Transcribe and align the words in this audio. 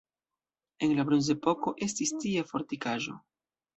En 0.87 0.95
la 0.99 1.03
bronzepoko 1.09 1.75
estis 1.89 2.17
tie 2.25 2.47
fortikaĵo. 2.53 3.19